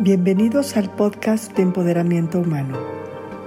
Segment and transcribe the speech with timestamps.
[0.00, 2.78] Bienvenidos al podcast de Empoderamiento Humano,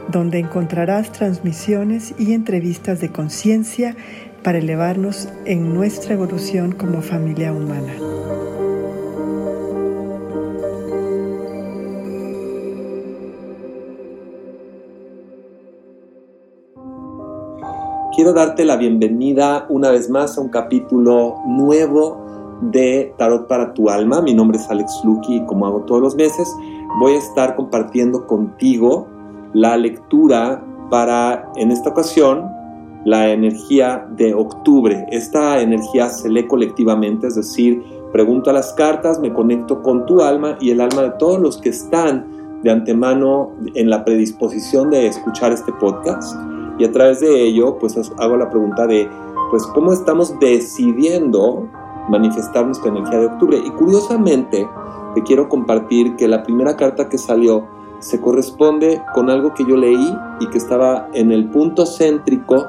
[0.10, 3.96] donde encontrarás transmisiones y entrevistas de conciencia
[4.44, 7.94] para elevarnos en nuestra evolución como familia humana.
[18.14, 22.21] Quiero darte la bienvenida una vez más a un capítulo nuevo
[22.62, 24.22] de Tarot para tu alma.
[24.22, 26.48] Mi nombre es Alex Lucky y como hago todos los meses,
[27.00, 29.08] voy a estar compartiendo contigo
[29.54, 32.50] la lectura para, en esta ocasión,
[33.06, 35.06] la energía de octubre.
[35.12, 40.22] Esta energía se lee colectivamente, es decir, pregunto a las cartas, me conecto con tu
[40.22, 45.08] alma y el alma de todos los que están de antemano en la predisposición de
[45.08, 46.38] escuchar este podcast.
[46.78, 49.08] Y a través de ello, pues hago la pregunta de,
[49.50, 51.68] pues, ¿cómo estamos decidiendo
[52.10, 53.58] manifestar nuestra energía de octubre.
[53.64, 54.70] Y curiosamente,
[55.16, 57.68] te quiero compartir que la primera carta que salió
[58.00, 62.66] se corresponde con algo que yo leí y que estaba en el punto céntrico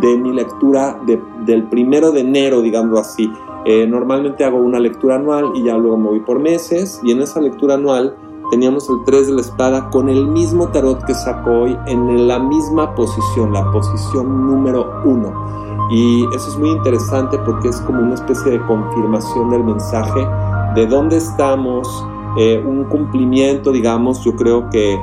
[0.00, 0.98] de mi lectura
[1.44, 3.30] del primero de enero, digamos así.
[3.64, 7.20] Eh, normalmente hago una lectura anual y ya luego me voy por meses y en
[7.20, 8.14] esa lectura anual
[8.50, 12.38] teníamos el 3 de la espada con el mismo tarot que sacó hoy en la
[12.38, 15.88] misma posición, la posición número 1.
[15.90, 20.26] Y eso es muy interesante porque es como una especie de confirmación del mensaje
[20.74, 21.88] de dónde estamos,
[22.38, 25.00] eh, un cumplimiento, digamos, yo creo que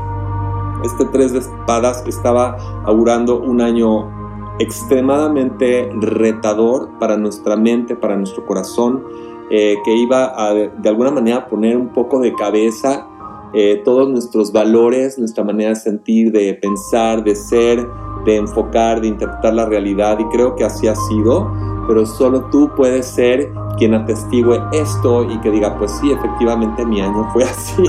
[0.83, 4.11] este tres de espadas estaba augurando un año
[4.59, 9.03] extremadamente retador para nuestra mente, para nuestro corazón,
[9.49, 13.07] eh, que iba a de alguna manera poner un poco de cabeza
[13.53, 17.87] eh, todos nuestros valores, nuestra manera de sentir, de pensar, de ser,
[18.25, 21.51] de enfocar, de interpretar la realidad y creo que así ha sido,
[21.87, 27.01] pero solo tú puedes ser quien atestigue esto y que diga, pues sí, efectivamente mi
[27.01, 27.83] año fue así.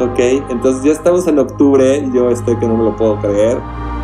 [0.00, 3.60] ok, entonces ya estamos en octubre, yo estoy que no me lo puedo creer,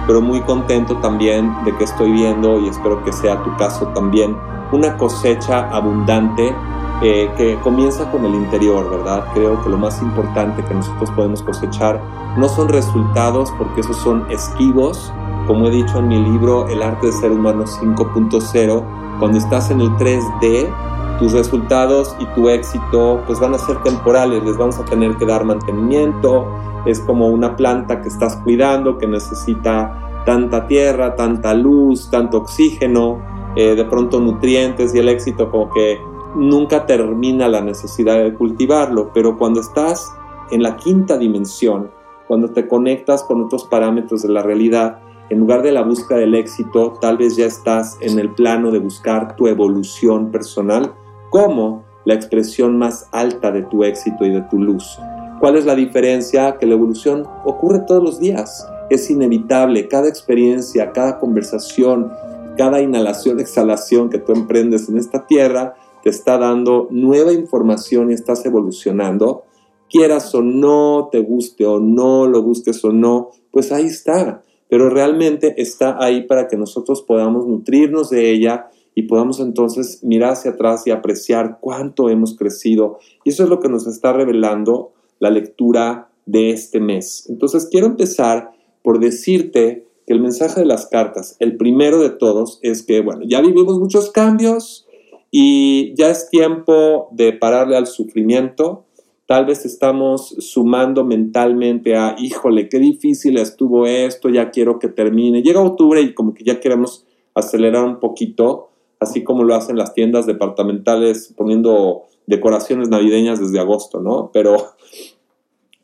[0.07, 4.37] pero muy contento también de que estoy viendo y espero que sea tu caso también,
[4.73, 6.55] una cosecha abundante
[7.03, 9.25] eh, que comienza con el interior, ¿verdad?
[9.33, 12.00] Creo que lo más importante que nosotros podemos cosechar
[12.37, 15.12] no son resultados, porque esos son esquivos.
[15.47, 18.84] Como he dicho en mi libro El arte de ser humano 5.0,
[19.19, 20.71] cuando estás en el 3D,
[21.19, 25.27] tus resultados y tu éxito pues van a ser temporales, les vamos a tener que
[25.27, 26.47] dar mantenimiento,
[26.87, 33.21] es como una planta que estás cuidando, que necesita tanta tierra, tanta luz, tanto oxígeno,
[33.56, 36.00] eh, de pronto nutrientes y el éxito como que
[36.35, 40.13] nunca termina la necesidad de cultivarlo, pero cuando estás
[40.51, 41.91] en la quinta dimensión,
[42.29, 46.35] cuando te conectas con otros parámetros de la realidad, en lugar de la búsqueda del
[46.35, 50.93] éxito, tal vez ya estás en el plano de buscar tu evolución personal
[51.31, 54.99] como la expresión más alta de tu éxito y de tu luz.
[55.39, 56.59] ¿Cuál es la diferencia?
[56.59, 62.13] Que la evolución ocurre todos los días, es inevitable, cada experiencia, cada conversación,
[62.57, 68.15] cada inhalación, exhalación que tú emprendes en esta tierra te está dando nueva información y
[68.15, 69.44] estás evolucionando,
[69.88, 74.44] quieras o no, te guste o no, lo busques o no, pues ahí está.
[74.69, 80.33] Pero realmente está ahí para que nosotros podamos nutrirnos de ella y podamos entonces mirar
[80.33, 82.99] hacia atrás y apreciar cuánto hemos crecido.
[83.25, 87.27] Y eso es lo que nos está revelando la lectura de este mes.
[87.28, 88.53] Entonces quiero empezar
[88.83, 93.22] por decirte que el mensaje de las cartas, el primero de todos, es que, bueno,
[93.28, 94.87] ya vivimos muchos cambios,
[95.31, 98.85] y ya es tiempo de pararle al sufrimiento.
[99.27, 105.43] Tal vez estamos sumando mentalmente a, híjole, qué difícil estuvo esto, ya quiero que termine.
[105.43, 109.95] Llega octubre y como que ya queremos acelerar un poquito, así como lo hacen las
[109.95, 114.31] tiendas departamentales poniendo decoraciones navideñas desde agosto, ¿no?
[114.33, 114.57] Pero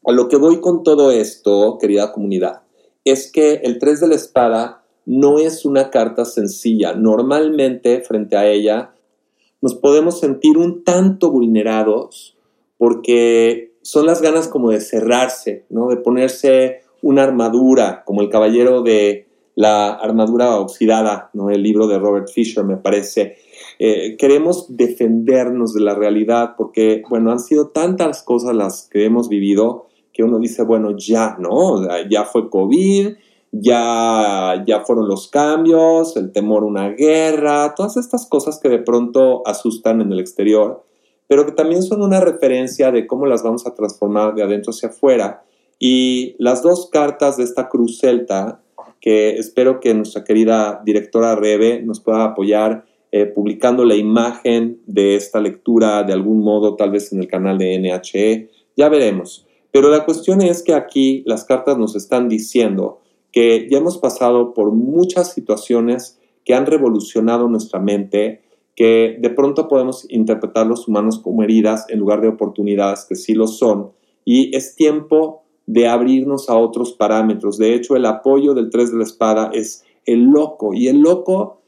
[0.06, 2.62] a lo que voy con todo esto, querida comunidad,
[3.04, 6.94] es que el 3 de la espada no es una carta sencilla.
[6.94, 8.95] Normalmente frente a ella
[9.60, 12.36] nos podemos sentir un tanto vulnerados
[12.78, 15.88] porque son las ganas como de cerrarse, ¿no?
[15.88, 21.50] de ponerse una armadura, como el caballero de la armadura oxidada, ¿no?
[21.50, 23.36] el libro de Robert Fisher me parece.
[23.78, 29.28] Eh, queremos defendernos de la realidad porque, bueno, han sido tantas cosas las que hemos
[29.28, 29.86] vivido
[30.16, 31.86] que uno dice, bueno, ya, ¿no?
[32.08, 33.16] Ya fue COVID,
[33.52, 38.78] ya, ya fueron los cambios, el temor a una guerra, todas estas cosas que de
[38.78, 40.84] pronto asustan en el exterior,
[41.28, 44.90] pero que también son una referencia de cómo las vamos a transformar de adentro hacia
[44.90, 45.44] afuera.
[45.78, 48.60] Y las dos cartas de esta cruz celta,
[49.00, 55.16] que espero que nuestra querida directora Rebe nos pueda apoyar eh, publicando la imagen de
[55.16, 59.46] esta lectura de algún modo, tal vez en el canal de NHE, ya veremos.
[59.70, 63.00] Pero la cuestión es que aquí las cartas nos están diciendo
[63.36, 68.40] que ya hemos pasado por muchas situaciones que han revolucionado nuestra mente,
[68.74, 73.34] que de pronto podemos interpretar los humanos como heridas en lugar de oportunidades, que sí
[73.34, 73.90] lo son,
[74.24, 77.58] y es tiempo de abrirnos a otros parámetros.
[77.58, 81.60] De hecho, el apoyo del 3 de la espada es el loco, y el loco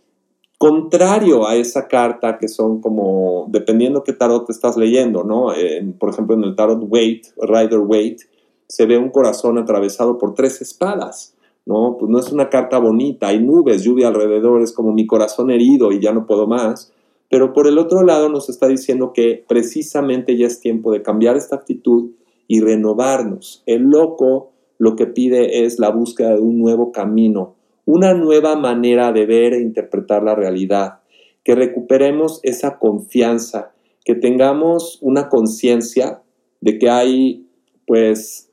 [0.57, 5.53] contrario a esa carta que son como, dependiendo qué tarot estás leyendo, ¿no?
[5.99, 8.23] por ejemplo, en el tarot Wait, Rider Wait,
[8.67, 11.35] se ve un corazón atravesado por tres espadas,
[11.69, 11.99] ¿no?
[11.99, 15.93] Pues no es una carta bonita, hay nubes, lluvia alrededor, es como mi corazón herido
[15.93, 16.95] y ya no puedo más.
[17.29, 21.37] Pero por el otro lado nos está diciendo que precisamente ya es tiempo de cambiar
[21.37, 22.13] esta actitud
[22.47, 23.63] y renovarnos.
[23.67, 29.13] El loco lo que pide es la búsqueda de un nuevo camino, una nueva manera
[29.13, 31.01] de ver e interpretar la realidad,
[31.45, 33.73] que recuperemos esa confianza,
[34.07, 36.23] que tengamos una conciencia
[36.63, 37.47] de que hay
[37.87, 38.49] pues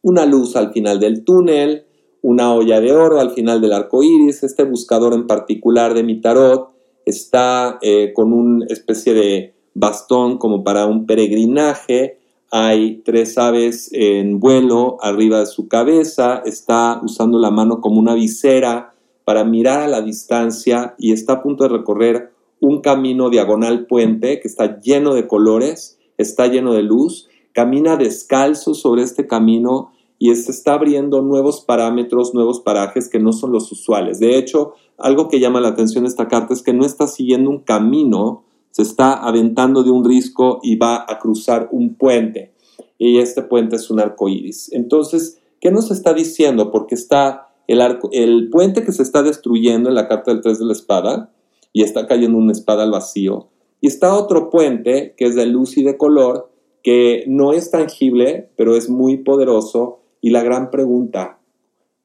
[0.00, 1.84] una luz al final del túnel,
[2.22, 4.42] una olla de oro al final del arco iris.
[4.42, 6.70] Este buscador en particular de mi tarot
[7.04, 12.18] está eh, con una especie de bastón como para un peregrinaje.
[12.50, 18.14] Hay tres aves en vuelo arriba de su cabeza, está usando la mano como una
[18.14, 18.92] visera
[19.24, 24.40] para mirar a la distancia y está a punto de recorrer un camino diagonal puente
[24.40, 30.36] que está lleno de colores, está lleno de luz, camina descalzo sobre este camino y
[30.36, 34.20] se está abriendo nuevos parámetros, nuevos parajes que no son los usuales.
[34.20, 37.60] De hecho, algo que llama la atención esta carta es que no está siguiendo un
[37.60, 42.52] camino, se está aventando de un risco y va a cruzar un puente.
[42.98, 44.70] Y este puente es un arco iris.
[44.72, 46.70] Entonces, ¿qué nos está diciendo?
[46.70, 50.58] Porque está el, arco, el puente que se está destruyendo en la carta del 3
[50.58, 51.32] de la espada
[51.72, 53.48] y está cayendo una espada al vacío.
[53.80, 56.50] Y está otro puente que es de luz y de color,
[56.82, 59.99] que no es tangible, pero es muy poderoso.
[60.20, 61.38] Y la gran pregunta,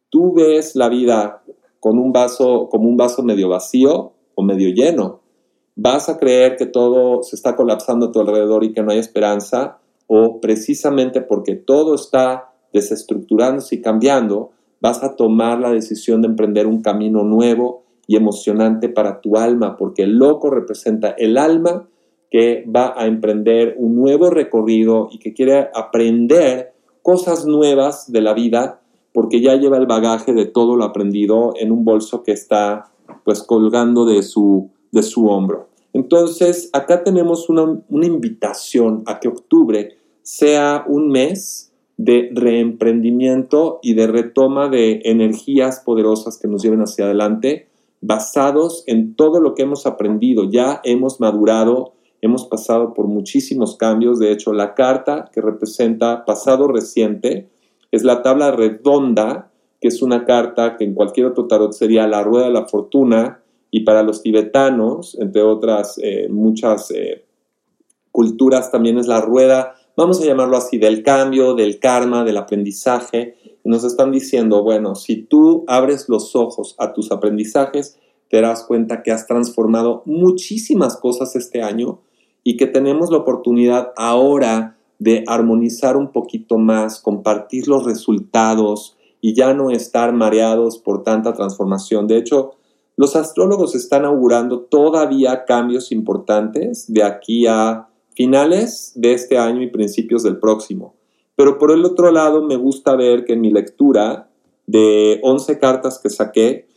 [0.09, 1.43] ¿tú ves la vida
[1.79, 5.21] con un vaso, como un vaso medio vacío o medio lleno?
[5.75, 8.99] vas a creer que todo se está colapsando a tu alrededor y que no hay
[8.99, 9.77] esperanza,
[10.07, 14.51] o precisamente porque todo está desestructurándose y cambiando,
[14.81, 19.77] vas a tomar la decisión de emprender un camino nuevo y emocionante para tu alma,
[19.77, 21.87] porque el loco representa el alma
[22.29, 26.73] que va a emprender un nuevo recorrido y que quiere aprender
[27.05, 28.81] cosas nuevas de la vida,
[29.13, 32.91] porque ya lleva el bagaje de todo lo aprendido en un bolso que está
[33.23, 35.67] pues colgando de su de su hombro.
[35.93, 44.07] Entonces, acá tenemos una, invitación a que octubre sea un mes de reemprendimiento y de
[44.07, 47.67] retoma de energías poderosas que nos lleven hacia adelante,
[48.01, 50.49] basados en todo lo que hemos aprendido.
[50.49, 51.93] Ya hemos madurado,
[52.25, 54.19] hemos pasado por muchísimos cambios.
[54.19, 57.49] De hecho, la carta que representa pasado reciente
[57.91, 62.23] es la tabla redonda, que es una carta que en cualquier otro tarot sería la
[62.23, 63.41] rueda de la fortuna,
[63.71, 67.25] y para los tibetanos, entre otras eh, muchas eh,
[68.11, 73.35] culturas, también es la rueda, vamos a llamarlo así, del cambio, del karma, del aprendizaje.
[73.65, 77.99] Nos están diciendo, bueno, si tú abres los ojos a tus aprendizajes,
[78.29, 81.99] te darás cuenta que has transformado muchísimas cosas este año
[82.47, 89.33] y que tenemos la oportunidad ahora de armonizar un poquito más, compartir los resultados y
[89.33, 92.07] ya no estar mareados por tanta transformación.
[92.07, 92.51] De hecho,
[92.95, 99.71] los astrólogos están augurando todavía cambios importantes de aquí a finales de este año y
[99.71, 100.93] principios del próximo.
[101.35, 104.29] Pero por el otro lado, me gusta ver que en mi lectura
[104.67, 106.67] de 11 cartas que saqué,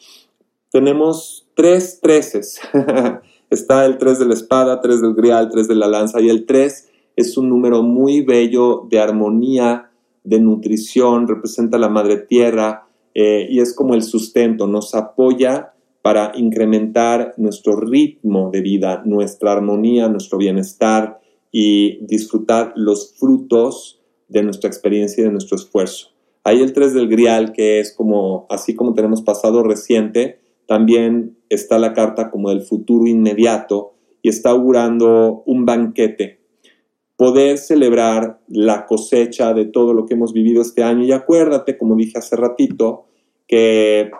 [0.71, 2.59] tenemos tres treces.
[3.51, 6.45] Está el 3 de la espada, 3 del grial, 3 de la lanza y el
[6.45, 9.91] 3 es un número muy bello de armonía,
[10.23, 16.33] de nutrición, representa la madre tierra eh, y es como el sustento, nos apoya para
[16.37, 24.69] incrementar nuestro ritmo de vida, nuestra armonía, nuestro bienestar y disfrutar los frutos de nuestra
[24.69, 26.11] experiencia y de nuestro esfuerzo.
[26.45, 31.79] Hay el 3 del Grial, que es como, así como tenemos pasado reciente, también está
[31.79, 36.41] la carta como del futuro inmediato y está augurando un banquete.
[37.17, 41.05] Poder celebrar la cosecha de todo lo que hemos vivido este año.
[41.05, 43.07] Y acuérdate, como dije hace ratito,
[43.47, 44.11] que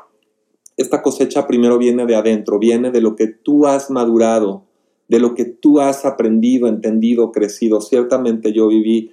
[0.77, 4.65] esta cosecha primero viene de adentro, viene de lo que tú has madurado,
[5.09, 7.81] de lo que tú has aprendido, entendido, crecido.
[7.81, 9.13] Ciertamente yo viví,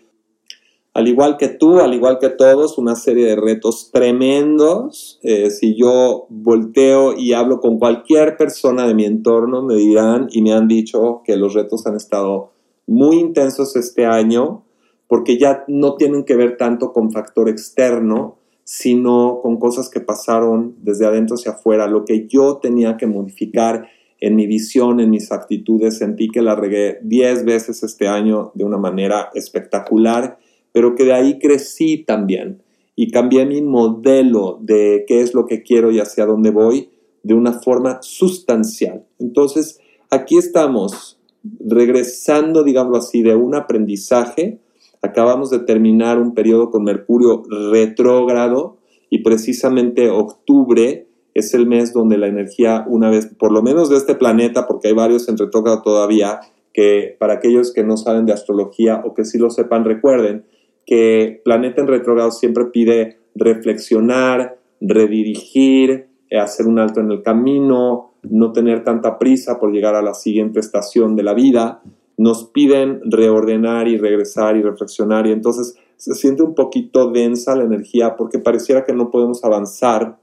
[0.96, 5.20] al igual que tú, al igual que todos, una serie de retos tremendos.
[5.24, 10.42] Eh, si yo volteo y hablo con cualquier persona de mi entorno, me dirán y
[10.42, 12.54] me han dicho que los retos han estado
[12.88, 14.64] muy intensos este año,
[15.08, 20.78] porque ya no tienen que ver tanto con factor externo, sino con cosas que pasaron
[20.82, 21.88] desde adentro hacia afuera.
[21.88, 23.90] Lo que yo tenía que modificar
[24.22, 28.64] en mi visión, en mis actitudes, sentí que la regué 10 veces este año de
[28.64, 30.40] una manera espectacular,
[30.76, 32.62] pero que de ahí crecí también
[32.98, 36.90] y cambié mi modelo de qué es lo que quiero y hacia dónde voy
[37.24, 39.06] de una forma sustancial.
[39.18, 39.80] Entonces,
[40.10, 41.18] aquí estamos
[41.62, 44.60] regresando, digámoslo así, de un aprendizaje.
[45.02, 48.76] Acabamos de terminar un periodo con Mercurio retrógrado
[49.10, 53.96] y precisamente octubre es el mes donde la energía, una vez, por lo menos de
[53.96, 56.42] este planeta, porque hay varios en retrógrado todavía,
[56.74, 60.44] que para aquellos que no saben de astrología o que sí lo sepan, recuerden
[60.86, 68.14] que planeta en retrógrado siempre pide reflexionar, redirigir, eh, hacer un alto en el camino,
[68.24, 71.82] no tener tanta prisa por llegar a la siguiente estación de la vida.
[72.18, 77.64] Nos piden reordenar y regresar y reflexionar y entonces se siente un poquito densa la
[77.64, 80.18] energía porque pareciera que no podemos avanzar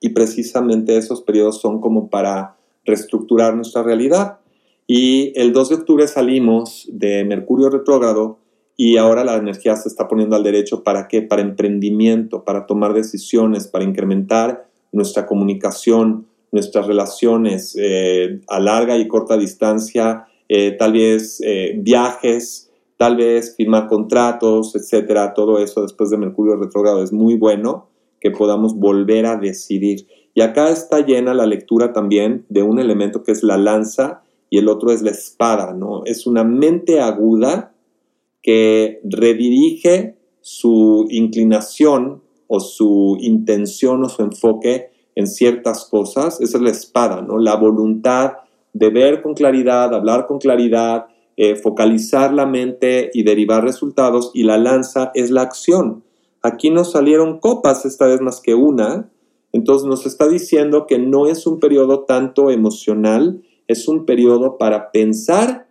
[0.00, 4.38] y precisamente esos periodos son como para reestructurar nuestra realidad.
[4.86, 8.38] Y el 2 de octubre salimos de Mercurio retrógrado
[8.80, 11.20] y ahora la energía se está poniendo al derecho para qué?
[11.20, 19.08] Para emprendimiento, para tomar decisiones, para incrementar nuestra comunicación, nuestras relaciones eh, a larga y
[19.08, 25.34] corta distancia, eh, tal vez eh, viajes, tal vez firmar contratos, etcétera.
[25.34, 27.88] Todo eso después de Mercurio retrógrado es muy bueno
[28.20, 30.06] que podamos volver a decidir.
[30.34, 34.58] Y acá está llena la lectura también de un elemento que es la lanza y
[34.58, 36.04] el otro es la espada, ¿no?
[36.04, 37.72] Es una mente aguda
[38.42, 46.40] que redirige su inclinación o su intención o su enfoque en ciertas cosas.
[46.40, 47.38] Esa es la espada, ¿no?
[47.38, 48.34] La voluntad
[48.72, 54.30] de ver con claridad, hablar con claridad, eh, focalizar la mente y derivar resultados.
[54.34, 56.04] Y la lanza es la acción.
[56.42, 59.10] Aquí nos salieron copas, esta vez más que una.
[59.52, 64.90] Entonces nos está diciendo que no es un periodo tanto emocional, es un periodo para
[64.92, 65.68] pensar,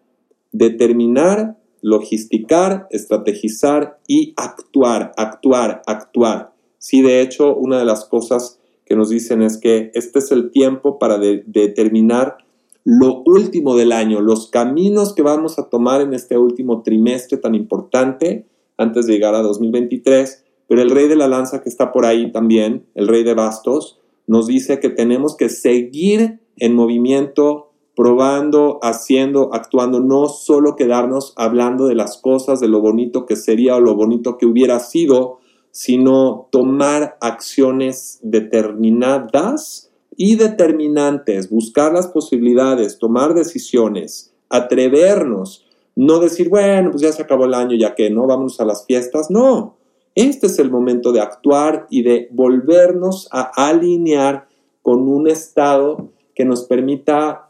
[0.52, 6.54] determinar, logisticar, estrategizar y actuar, actuar, actuar.
[6.78, 10.52] Sí, de hecho, una de las cosas que nos dicen es que este es el
[10.52, 12.38] tiempo para determinar
[12.84, 17.54] lo último del año, los caminos que vamos a tomar en este último trimestre tan
[17.54, 18.46] importante
[18.78, 22.32] antes de llegar a 2023 pero el rey de la lanza que está por ahí
[22.32, 27.67] también, el rey de bastos, nos dice que tenemos que seguir en movimiento,
[27.98, 33.76] probando, haciendo, actuando, no solo quedarnos hablando de las cosas, de lo bonito que sería
[33.76, 35.40] o lo bonito que hubiera sido,
[35.72, 46.92] sino tomar acciones determinadas y determinantes, buscar las posibilidades, tomar decisiones, atrevernos, no decir, bueno,
[46.92, 49.76] pues ya se acabó el año, ya que no, vamos a las fiestas, no,
[50.14, 54.48] este es el momento de actuar y de volvernos a alinear
[54.84, 57.47] con un estado que nos permita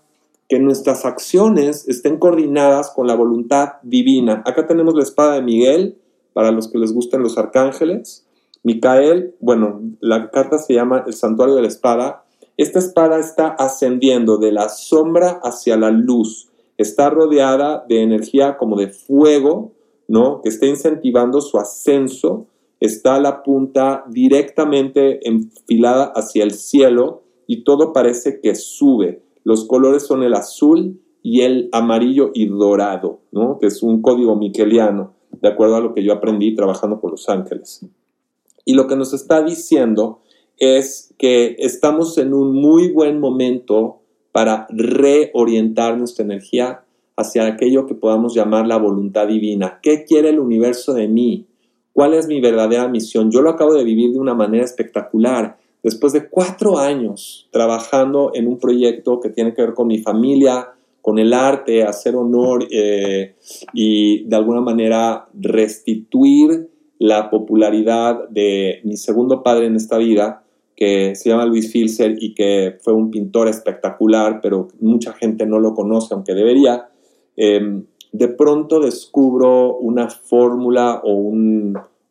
[0.48, 4.44] que nuestras acciones estén coordinadas con la voluntad divina.
[4.46, 5.98] Acá tenemos la espada de Miguel,
[6.34, 8.26] para los que les gustan los arcángeles.
[8.64, 12.26] Micael, bueno, la carta se llama el santuario de la espada.
[12.58, 16.50] Esta espada está ascendiendo de la sombra hacia la luz.
[16.78, 19.74] Está rodeada de energía como de fuego,
[20.08, 20.42] ¿no?
[20.42, 22.48] Que está incentivando su ascenso
[22.80, 29.22] está la punta directamente enfilada hacia el cielo y todo parece que sube.
[29.48, 33.60] Los colores son el azul y el amarillo y dorado, ¿no?
[33.60, 37.30] que es un código miqueliano, de acuerdo a lo que yo aprendí trabajando con los
[37.30, 37.86] ángeles.
[38.66, 40.20] Y lo que nos está diciendo
[40.58, 44.02] es que estamos en un muy buen momento
[44.34, 46.84] para reorientar nuestra energía
[47.16, 49.80] hacia aquello que podamos llamar la voluntad divina.
[49.82, 51.48] ¿Qué quiere el universo de mí?
[51.94, 53.32] ¿Cuál es mi verdadera misión?
[53.32, 55.58] Yo lo acabo de vivir de una manera espectacular.
[55.84, 60.74] Después de cuatro años trabajando en un proyecto que tiene que ver con mi familia,
[61.02, 63.36] con el arte, hacer honor eh,
[63.74, 66.70] y de alguna manera restituir
[67.00, 70.44] la popularidad de mi segundo padre en esta vida,
[70.76, 75.60] que se llama Luis Filser y que fue un pintor espectacular, pero mucha gente no
[75.60, 76.90] lo conoce, aunque debería.
[77.36, 81.14] Em, de pronto descubro una fórmula o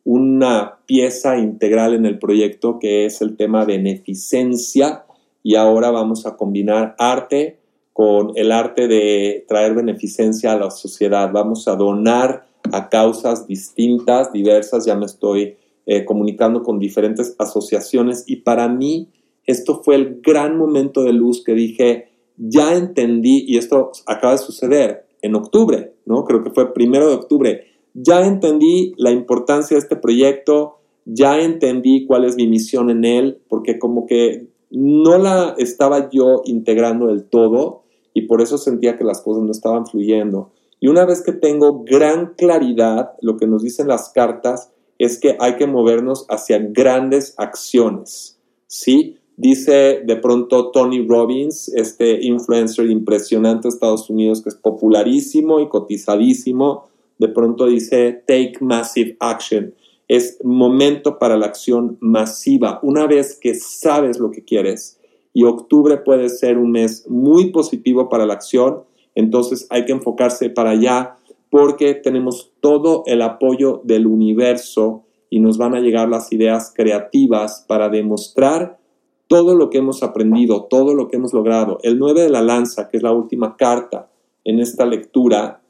[0.09, 5.03] una pieza integral en el proyecto que es el tema de beneficencia
[5.43, 7.59] y ahora vamos a combinar arte
[7.91, 11.29] con el arte de traer beneficencia a la sociedad.
[11.33, 18.23] Vamos a donar a causas distintas, diversas, ya me estoy eh, comunicando con diferentes asociaciones
[18.27, 19.09] y para mí
[19.45, 24.39] esto fue el gran momento de luz que dije, ya entendí, y esto acaba de
[24.39, 26.23] suceder, en octubre, ¿no?
[26.23, 27.65] Creo que fue primero de octubre.
[27.99, 33.41] Ya entendí la importancia de este proyecto, ya entendí cuál es mi misión en él,
[33.49, 39.03] porque como que no la estaba yo integrando del todo y por eso sentía que
[39.03, 40.51] las cosas no estaban fluyendo.
[40.79, 45.35] Y una vez que tengo gran claridad, lo que nos dicen las cartas es que
[45.39, 49.17] hay que movernos hacia grandes acciones, ¿sí?
[49.37, 55.67] Dice de pronto Tony Robbins, este influencer impresionante de Estados Unidos que es popularísimo y
[55.67, 56.89] cotizadísimo,
[57.19, 59.73] de pronto dice take massive action.
[60.07, 62.79] Es momento para la acción masiva.
[62.81, 64.99] Una vez que sabes lo que quieres
[65.33, 68.83] y octubre puede ser un mes muy positivo para la acción,
[69.15, 71.17] entonces hay que enfocarse para allá
[71.49, 77.65] porque tenemos todo el apoyo del universo y nos van a llegar las ideas creativas
[77.67, 78.79] para demostrar
[79.27, 81.79] todo lo que hemos aprendido, todo lo que hemos logrado.
[81.83, 84.09] El 9 de la lanza, que es la última carta
[84.43, 85.61] en esta lectura,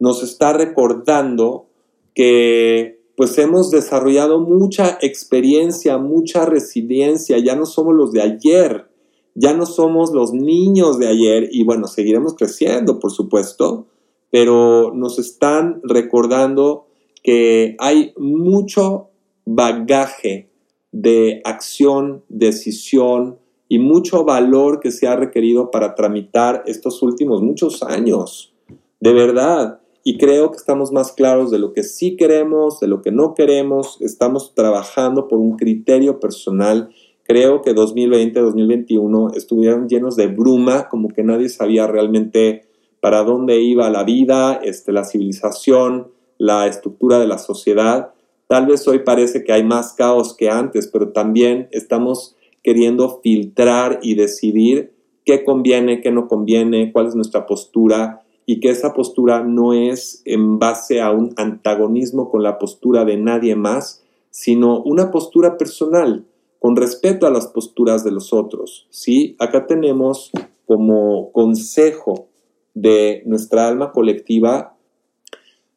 [0.00, 1.66] nos está recordando
[2.14, 8.88] que pues hemos desarrollado mucha experiencia, mucha resiliencia, ya no somos los de ayer,
[9.34, 13.86] ya no somos los niños de ayer y bueno, seguiremos creciendo, por supuesto,
[14.30, 16.86] pero nos están recordando
[17.22, 19.10] que hay mucho
[19.44, 20.48] bagaje
[20.92, 23.38] de acción, decisión
[23.68, 28.54] y mucho valor que se ha requerido para tramitar estos últimos muchos años.
[28.98, 29.79] De verdad.
[30.02, 33.34] Y creo que estamos más claros de lo que sí queremos, de lo que no
[33.34, 33.98] queremos.
[34.00, 36.90] Estamos trabajando por un criterio personal.
[37.24, 42.64] Creo que 2020, 2021 estuvieron llenos de bruma, como que nadie sabía realmente
[43.00, 48.12] para dónde iba la vida, este, la civilización, la estructura de la sociedad.
[48.48, 54.00] Tal vez hoy parece que hay más caos que antes, pero también estamos queriendo filtrar
[54.02, 54.92] y decidir
[55.24, 60.22] qué conviene, qué no conviene, cuál es nuestra postura y que esa postura no es
[60.24, 66.26] en base a un antagonismo con la postura de nadie más, sino una postura personal,
[66.58, 68.86] con respeto a las posturas de los otros.
[68.90, 69.36] ¿sí?
[69.38, 70.30] Acá tenemos
[70.66, 72.28] como consejo
[72.74, 74.76] de nuestra alma colectiva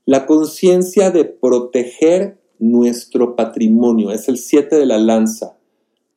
[0.05, 5.57] la conciencia de proteger nuestro patrimonio, es el 7 de la lanza.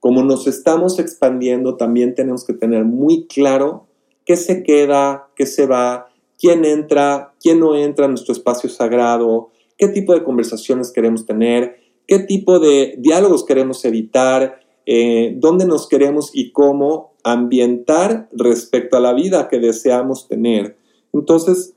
[0.01, 3.87] Como nos estamos expandiendo, también tenemos que tener muy claro
[4.25, 9.51] qué se queda, qué se va, quién entra, quién no entra en nuestro espacio sagrado,
[9.79, 15.89] qué tipo de conversaciones queremos tener, qué tipo de diálogos queremos evitar, eh, dónde nos
[15.89, 20.77] queremos y cómo ambientar respecto a la vida que deseamos tener.
[21.13, 21.75] Entonces,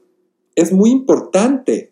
[0.56, 1.92] es muy importante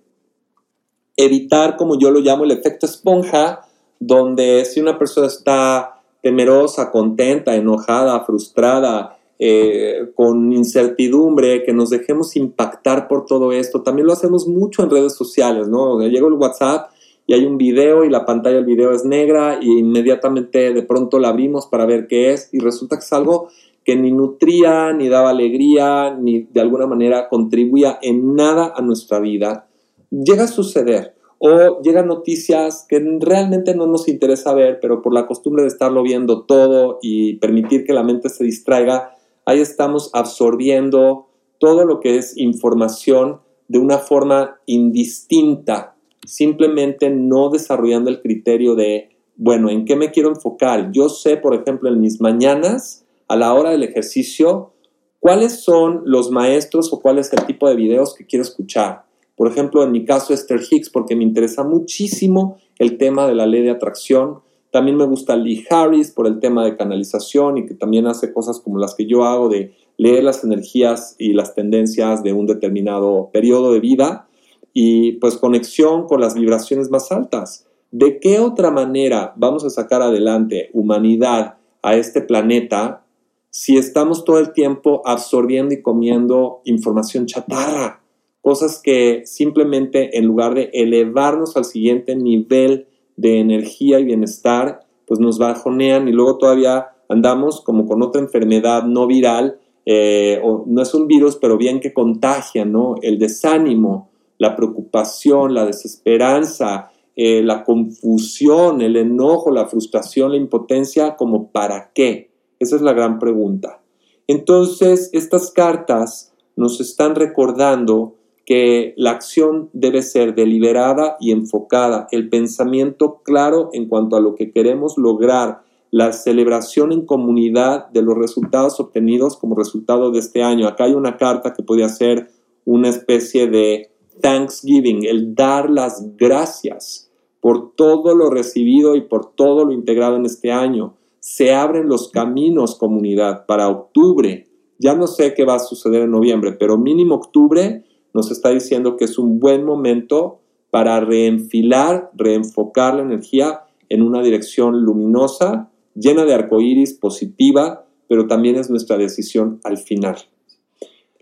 [1.16, 3.62] evitar, como yo lo llamo, el efecto esponja,
[4.00, 12.36] donde si una persona está temerosa, contenta, enojada, frustrada, eh, con incertidumbre, que nos dejemos
[12.36, 13.84] impactar por todo esto.
[13.84, 16.00] También lo hacemos mucho en redes sociales, ¿no?
[16.02, 16.92] Llega el WhatsApp
[17.26, 21.20] y hay un video y la pantalla del video es negra y inmediatamente de pronto
[21.20, 23.50] la abrimos para ver qué es y resulta que es algo
[23.84, 29.20] que ni nutría, ni daba alegría, ni de alguna manera contribuía en nada a nuestra
[29.20, 29.68] vida
[30.10, 35.28] llega a suceder o llegan noticias que realmente no nos interesa ver, pero por la
[35.28, 39.12] costumbre de estarlo viendo todo y permitir que la mente se distraiga,
[39.48, 41.28] ahí estamos absorbiendo
[41.60, 49.10] todo lo que es información de una forma indistinta, simplemente no desarrollando el criterio de,
[49.36, 50.92] bueno, ¿en qué me quiero enfocar?
[50.92, 54.74] Yo sé, por ejemplo, en mis mañanas, a la hora del ejercicio,
[55.20, 59.08] cuáles son los maestros o cuál es el tipo de videos que quiero escuchar
[59.38, 63.46] por ejemplo, en mi caso, Esther Hicks, porque me interesa muchísimo el tema de la
[63.46, 64.40] ley de atracción.
[64.78, 68.60] También me gusta Lee Harris por el tema de canalización y que también hace cosas
[68.60, 73.32] como las que yo hago de leer las energías y las tendencias de un determinado
[73.34, 74.28] periodo de vida
[74.74, 77.66] y pues conexión con las vibraciones más altas.
[77.90, 83.04] ¿De qué otra manera vamos a sacar adelante humanidad a este planeta
[83.50, 88.04] si estamos todo el tiempo absorbiendo y comiendo información chatarra?
[88.48, 92.87] cosas que simplemente en lugar de elevarnos al siguiente nivel
[93.18, 98.84] de energía y bienestar, pues nos bajonean y luego todavía andamos como con otra enfermedad
[98.84, 102.96] no viral, eh, o no es un virus, pero bien que contagia, ¿no?
[103.02, 111.16] El desánimo, la preocupación, la desesperanza, eh, la confusión, el enojo, la frustración, la impotencia,
[111.16, 112.32] como para qué?
[112.60, 113.82] Esa es la gran pregunta.
[114.28, 118.16] Entonces, estas cartas nos están recordando
[118.48, 124.36] que la acción debe ser deliberada y enfocada, el pensamiento claro en cuanto a lo
[124.36, 130.44] que queremos lograr, la celebración en comunidad de los resultados obtenidos como resultado de este
[130.44, 130.66] año.
[130.66, 132.30] Acá hay una carta que podría ser
[132.64, 139.66] una especie de thanksgiving, el dar las gracias por todo lo recibido y por todo
[139.66, 140.96] lo integrado en este año.
[141.20, 144.48] Se abren los caminos, comunidad, para octubre.
[144.80, 148.98] Ya no sé qué va a suceder en noviembre, pero mínimo octubre nos está diciendo
[148.98, 150.40] que es un buen momento
[150.72, 158.56] para reenfilar, reenfocar la energía en una dirección luminosa, llena de arcoíris, positiva, pero también
[158.56, 160.18] es nuestra decisión al final.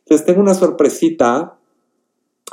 [0.07, 1.57] Les tengo una sorpresita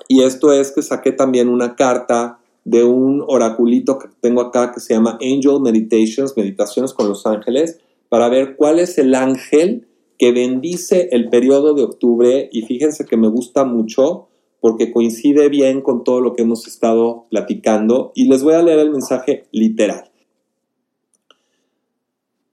[0.08, 4.80] y esto es que saqué también una carta de un oraculito que tengo acá que
[4.80, 9.88] se llama Angel Meditations, Meditaciones con los Ángeles, para ver cuál es el ángel
[10.22, 14.28] que bendice el periodo de octubre y fíjense que me gusta mucho
[14.60, 18.78] porque coincide bien con todo lo que hemos estado platicando y les voy a leer
[18.78, 20.12] el mensaje literal.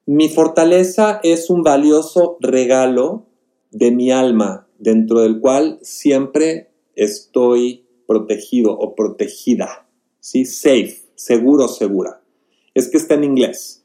[0.07, 3.27] Mi fortaleza es un valioso regalo
[3.69, 9.87] de mi alma, dentro del cual siempre estoy protegido o protegida.
[10.19, 10.45] ¿Sí?
[10.45, 12.23] Safe, seguro, segura.
[12.73, 13.78] Es que está en inglés.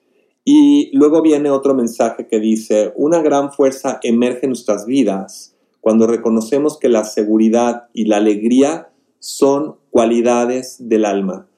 [0.45, 6.07] Y luego viene otro mensaje que dice, una gran fuerza emerge en nuestras vidas cuando
[6.07, 11.49] reconocemos que la seguridad y la alegría son cualidades del alma.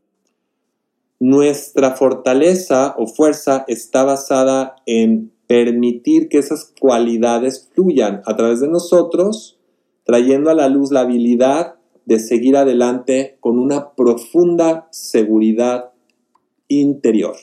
[1.18, 8.68] Nuestra fortaleza o fuerza está basada en permitir que esas cualidades fluyan a través de
[8.68, 9.59] nosotros,
[10.05, 15.90] trayendo a la luz la habilidad de seguir adelante con una profunda seguridad
[16.68, 17.37] interior.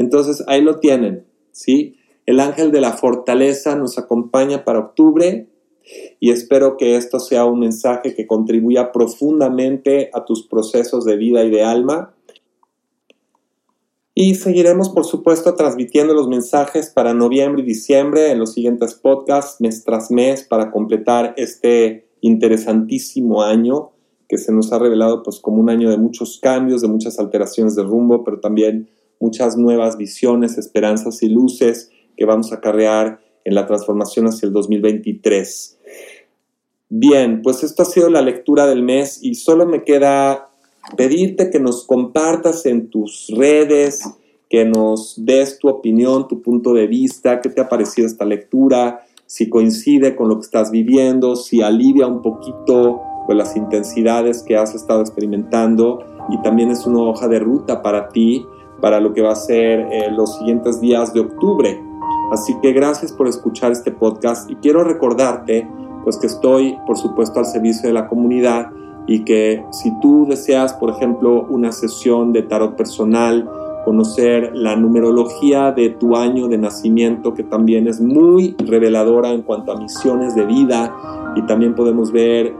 [0.00, 1.96] Entonces, ahí lo tienen, ¿sí?
[2.24, 5.46] El ángel de la fortaleza nos acompaña para octubre
[6.20, 11.44] y espero que esto sea un mensaje que contribuya profundamente a tus procesos de vida
[11.44, 12.14] y de alma
[14.14, 19.60] y seguiremos, por supuesto, transmitiendo los mensajes para noviembre y diciembre en los siguientes podcasts,
[19.60, 23.90] mes tras mes, para completar este interesantísimo año
[24.28, 27.76] que se nos ha revelado pues, como un año de muchos cambios, de muchas alteraciones
[27.76, 28.88] de rumbo, pero también
[29.20, 34.52] muchas nuevas visiones, esperanzas y luces que vamos a acarrear en la transformación hacia el
[34.52, 35.78] 2023.
[36.88, 40.50] Bien, pues esto ha sido la lectura del mes y solo me queda
[40.96, 44.02] pedirte que nos compartas en tus redes,
[44.48, 49.06] que nos des tu opinión, tu punto de vista, qué te ha parecido esta lectura,
[49.26, 54.56] si coincide con lo que estás viviendo, si alivia un poquito pues, las intensidades que
[54.56, 58.44] has estado experimentando y también es una hoja de ruta para ti,
[58.80, 61.82] para lo que va a ser eh, los siguientes días de octubre.
[62.32, 65.68] Así que gracias por escuchar este podcast y quiero recordarte
[66.04, 68.70] pues que estoy por supuesto al servicio de la comunidad
[69.06, 73.50] y que si tú deseas, por ejemplo, una sesión de tarot personal,
[73.84, 79.72] conocer la numerología de tu año de nacimiento, que también es muy reveladora en cuanto
[79.72, 80.94] a misiones de vida,
[81.34, 82.54] y también podemos ver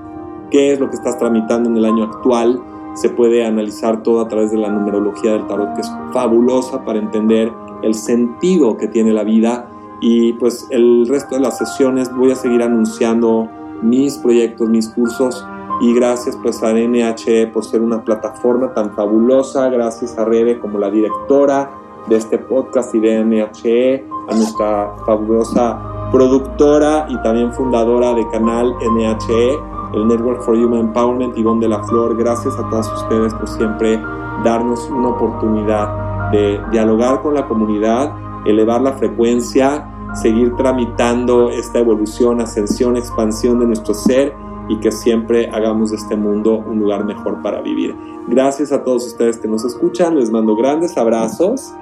[0.50, 2.60] qué es lo que estás tramitando en el año actual.
[2.94, 6.98] Se puede analizar todo a través de la numerología del tarot, que es fabulosa para
[6.98, 9.68] entender el sentido que tiene la vida.
[10.00, 13.48] Y pues el resto de las sesiones voy a seguir anunciando
[13.82, 15.46] mis proyectos, mis cursos.
[15.80, 20.78] Y gracias pues a NHE por ser una plataforma tan fabulosa, gracias a Rebe como
[20.78, 21.70] la directora
[22.08, 28.74] de este podcast y de NHE, a nuestra fabulosa productora y también fundadora de canal
[28.74, 29.58] NHE,
[29.94, 34.00] el Network for Human Empowerment, Ivonne de la Flor, gracias a todos ustedes por siempre
[34.44, 38.12] darnos una oportunidad de dialogar con la comunidad,
[38.46, 44.34] elevar la frecuencia, seguir tramitando esta evolución, ascensión, expansión de nuestro ser
[44.68, 47.94] y que siempre hagamos de este mundo un lugar mejor para vivir.
[48.28, 51.74] Gracias a todos ustedes que nos escuchan, les mando grandes abrazos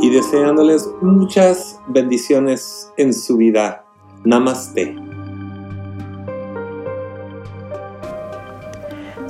[0.00, 3.84] y deseándoles muchas bendiciones en su vida.
[4.24, 5.03] Namaste.